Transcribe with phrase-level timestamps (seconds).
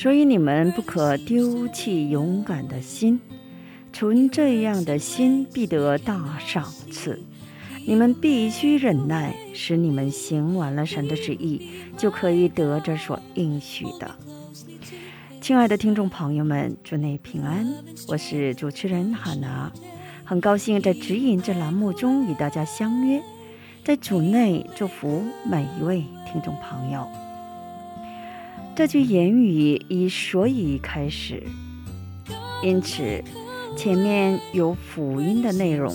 [0.00, 3.20] 所以你们不可丢弃勇敢的心，
[3.92, 7.20] 存这样的心必得大赏赐。
[7.86, 14.10] 你们必须忍耐，使你们行完了神的旨意，就可以得着所应许的。
[15.42, 17.70] 亲爱的听众朋友们，祝内平安，
[18.08, 19.70] 我是主持人哈娜，
[20.24, 23.22] 很高兴在指引这栏目中与大家相约，
[23.84, 27.06] 在主内祝福每一位听众朋友。
[28.80, 31.42] 这句言语以“所以”开始，
[32.62, 33.22] 因此
[33.76, 35.94] 前面有福音的内容，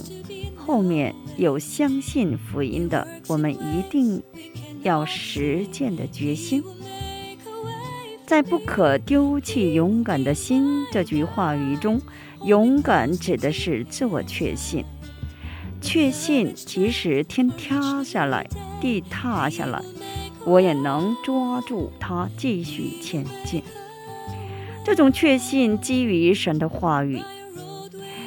[0.55, 4.21] 后面有相信福音的，我们一定
[4.83, 6.63] 要实践的决心。
[8.23, 11.99] 在“不可丢弃勇敢的心”这句话语中，
[12.43, 14.85] 勇敢指的是自我确信，
[15.81, 18.47] 确信即使天塌下来，
[18.79, 19.81] 地塌下来。
[20.45, 23.63] 我也能抓住它，继续前进。
[24.83, 27.19] 这种确信基于神的话语，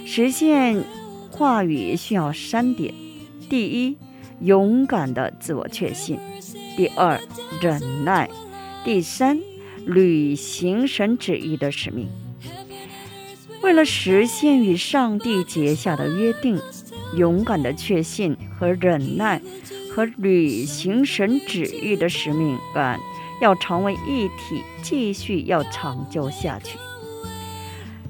[0.04, 0.82] 实现
[1.30, 2.92] 话语需要三点：
[3.48, 3.96] 第一，
[4.40, 6.16] 勇敢的自我确信；
[6.76, 7.20] 第二，
[7.60, 8.28] 忍耐；
[8.84, 9.40] 第三，
[9.86, 12.08] 履行神旨意的使命。
[13.62, 16.60] 为了实现与上帝结下的约定，
[17.16, 19.40] 勇敢的确信和忍耐。
[19.90, 22.98] 和履行神旨意的使命感
[23.40, 26.78] 要成为一体，继续要长久下去。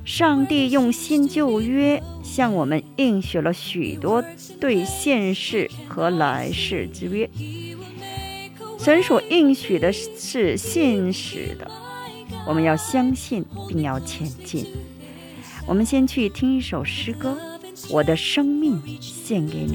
[0.05, 4.25] 上帝用新旧约向我们应许了许多
[4.59, 7.29] 对现世和来世之约。
[8.79, 11.71] 神所应许的是现实的，
[12.47, 14.67] 我们要相信并要前进。
[15.67, 17.37] 我们先去听一首诗歌，
[17.93, 19.75] 《我的生命献给你》，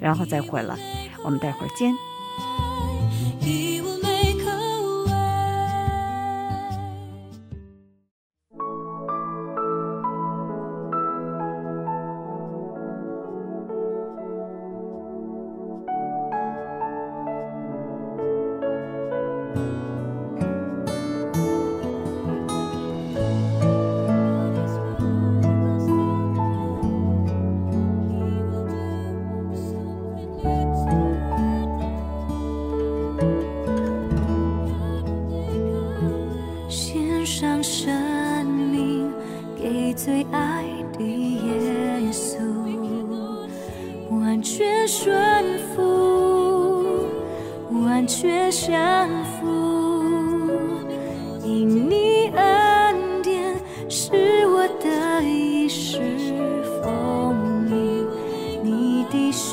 [0.00, 0.76] 然后再回来。
[1.22, 2.09] 我们待会儿见。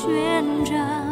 [0.00, 1.07] 旋转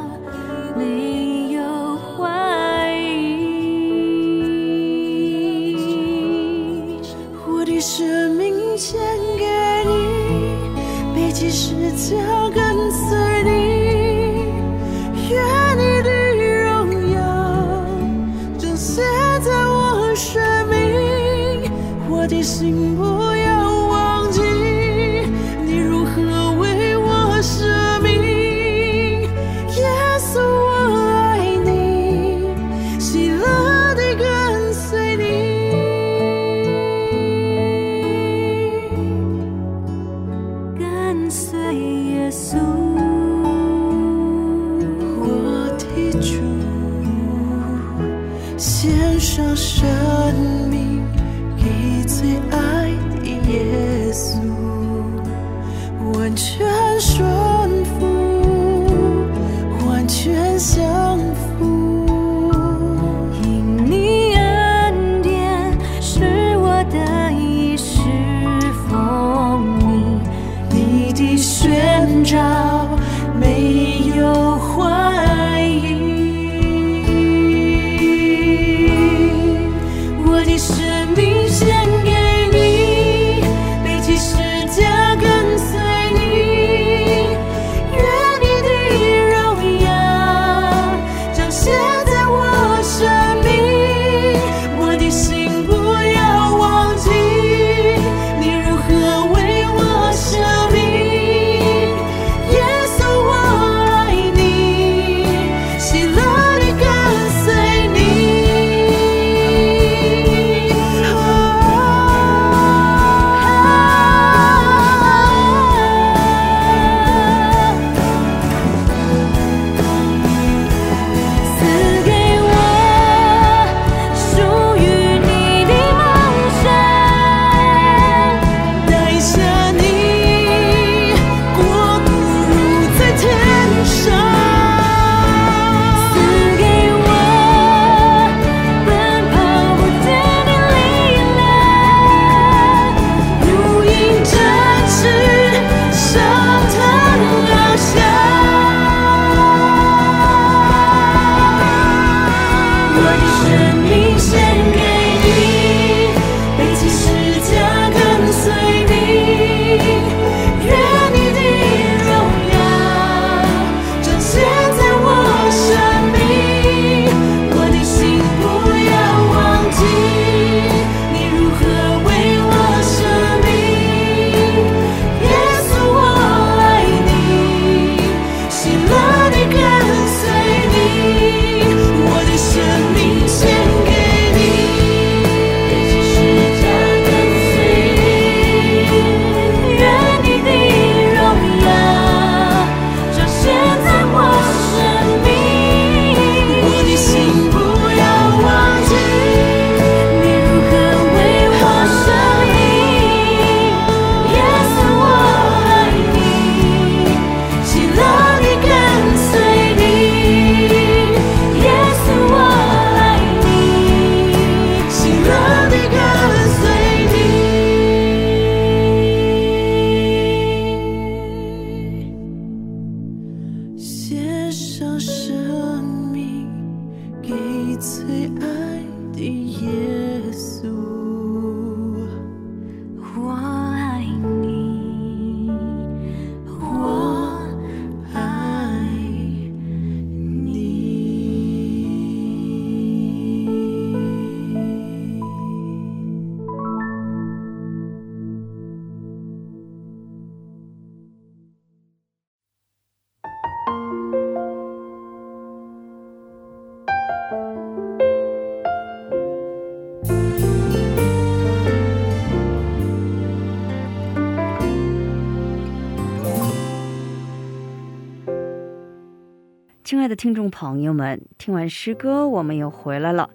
[269.87, 273.30] 亲爱的听众朋友们，听完诗歌，我们又回来了。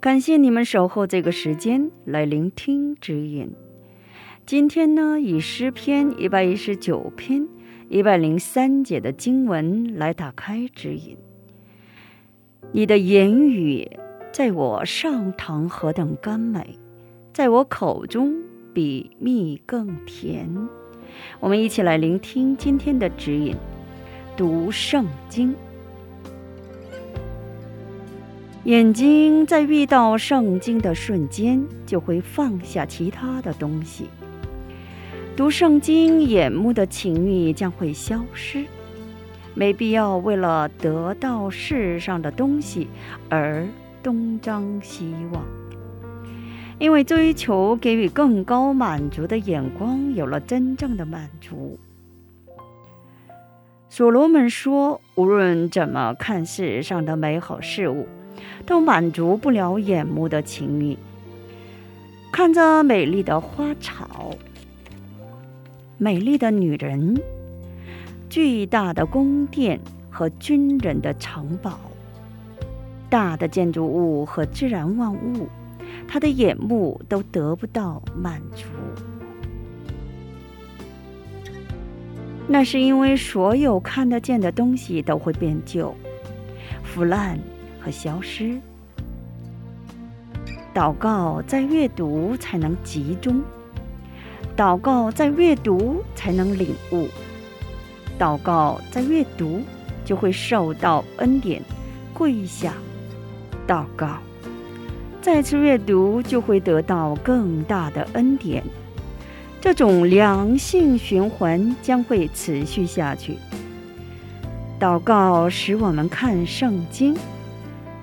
[0.00, 3.54] 感谢你们守候这个时间来聆听指引。
[4.44, 7.48] 今天呢，以诗篇一百一十九篇
[7.88, 11.16] 一百零三节的经文来打开指引。
[12.72, 13.90] 你的言语
[14.30, 16.78] 在我上膛何等甘美，
[17.32, 18.42] 在我口中
[18.74, 20.68] 比蜜更甜。
[21.40, 23.56] 我们一起来聆听今天的指引，
[24.36, 25.56] 读圣经。
[28.64, 34.08] 眼睛在遇到圣经的瞬间，就会放下其他的东西。
[35.36, 38.64] 读圣经，眼目的情欲将会消失，
[39.52, 42.88] 没必要为了得到世上的东西
[43.28, 43.66] 而
[44.02, 45.44] 东张西望，
[46.78, 51.78] 因为追求给予更高满足的眼光有了真正的满足。
[53.90, 58.08] 所罗门说：“无论怎么看世上的美好事物。”
[58.66, 60.96] 都满足不了眼目的情欲。
[62.32, 64.30] 看着美丽的花草、
[65.98, 67.20] 美丽的女人、
[68.28, 69.78] 巨大的宫殿
[70.10, 71.78] 和军人的城堡、
[73.08, 75.48] 大的建筑物和自然万物，
[76.08, 78.64] 他的眼目都得不到满足。
[82.48, 85.94] 那是因为所有看得见的东西都会变旧、
[86.82, 87.38] 腐烂。
[87.84, 88.58] 和消失。
[90.74, 93.42] 祷告在阅读才能集中，
[94.56, 97.06] 祷告在阅读才能领悟，
[98.18, 99.60] 祷告在阅读
[100.04, 101.62] 就会受到恩典，
[102.12, 102.72] 跪下
[103.68, 104.18] 祷告，
[105.22, 108.64] 再次阅读就会得到更大的恩典。
[109.60, 113.38] 这种良性循环将会持续下去。
[114.80, 117.16] 祷告使我们看圣经，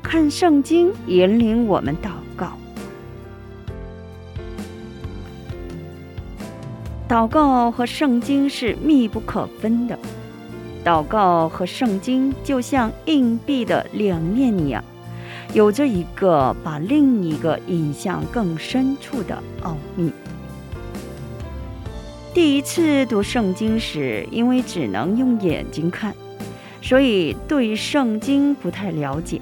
[0.04, 2.54] 看圣经引领我们祷告。
[7.08, 9.98] 祷告和圣经是密不可分的。
[10.84, 14.84] 祷告和圣经就像硬币的两面一样，
[15.54, 20.12] 有着一个把另一个引向更深处的奥秘。
[22.34, 26.16] 第一次读圣经时，因为只能用眼睛看，
[26.82, 29.40] 所以对圣经不太了解。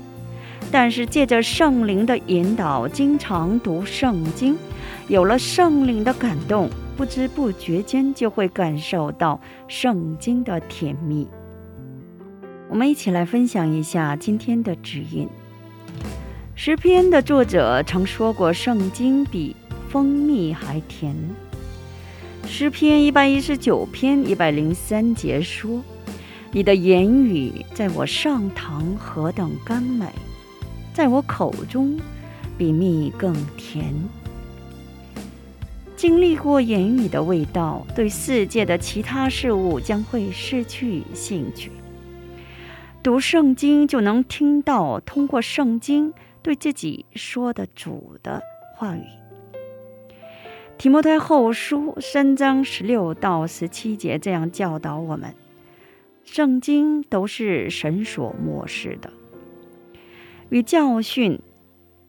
[0.71, 4.55] 但是借着圣灵的引导，经常读圣经，
[5.07, 11.27] 有了圣灵的感动，不知不觉间就会感受到圣经的甜蜜。
[12.69, 15.27] 我们一起来分享一下今天的指引。
[16.53, 19.55] 诗篇的作者曾说过：“圣经比
[19.89, 21.15] 蜂蜜还甜。”
[22.45, 25.81] 诗篇一百一十九篇一百零三节说
[26.51, 30.05] ：“你的言语在我上堂何等甘美，
[30.99, 31.97] 在我口中
[32.57, 33.95] 比蜜更甜。”
[35.95, 41.71] 经历过言语的味道，对世界的其他事物将会失去兴趣。
[43.01, 48.43] 读圣经就能听到通过圣经对自己说的主的
[48.75, 49.05] 话语。
[50.77, 55.33] 提摩太后书三章十六到十七节这样教导我们：
[56.25, 59.13] 圣经都是神所漠视的，
[60.49, 61.39] 与教训、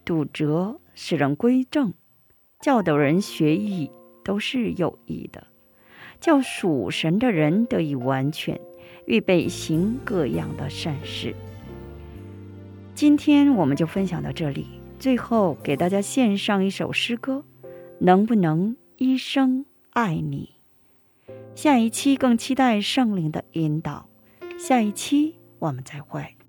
[0.04, 1.94] 堵责、使人归正、
[2.60, 3.90] 教导人学艺，
[4.24, 5.46] 都是有益的，
[6.20, 8.60] 叫属神的人得以完全，
[9.06, 11.34] 预备行各样的善事。
[12.94, 14.66] 今天我们就分享到这里，
[14.98, 17.44] 最后给大家献上一首诗歌。
[18.02, 20.54] 能不能一生爱你？
[21.54, 24.08] 下一期更期待圣灵的引导。
[24.58, 26.39] 下一期我们再会。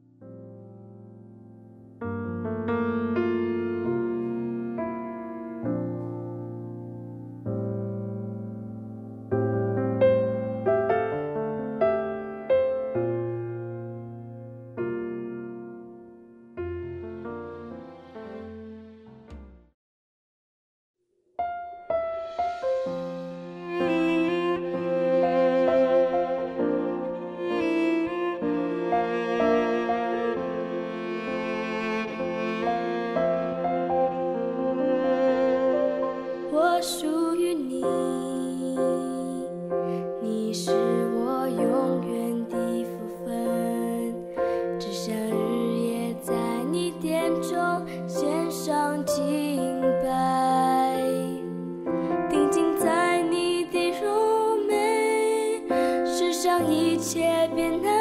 [56.69, 58.00] 一切变得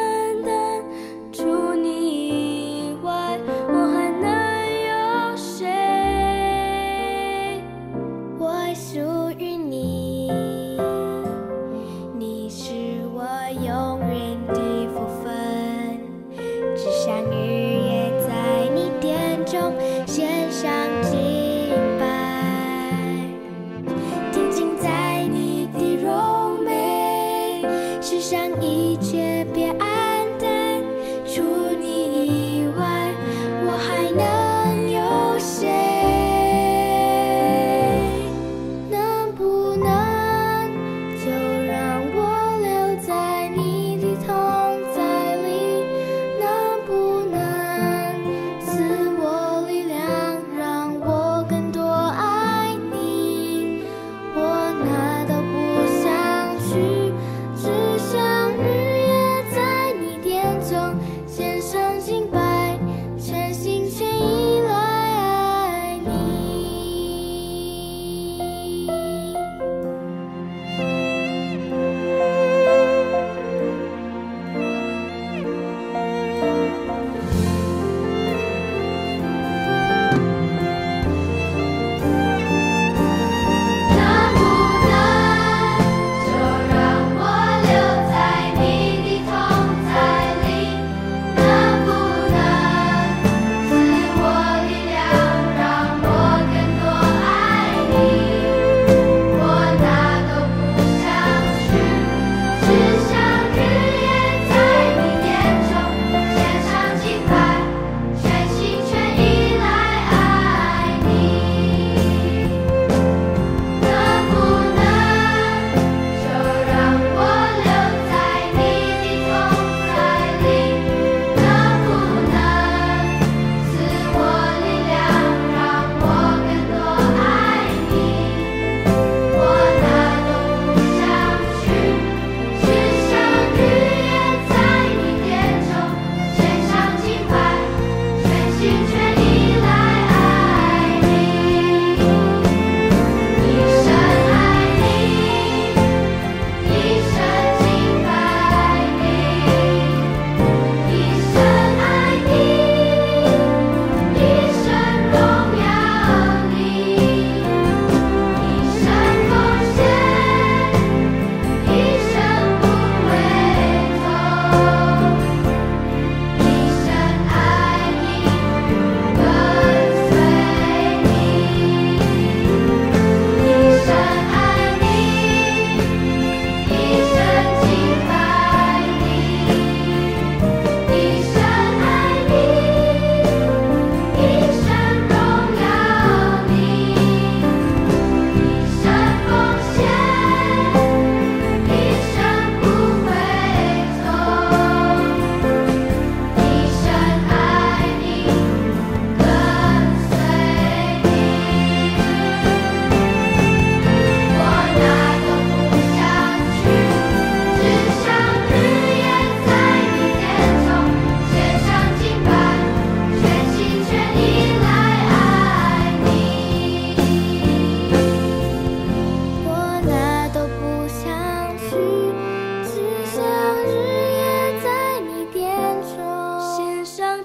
[28.11, 29.90] 世上一切，别爱。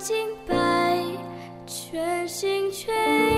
[0.05, 0.15] 清
[0.45, 0.55] 白
[1.65, 2.93] 全心全
[3.31, 3.34] 意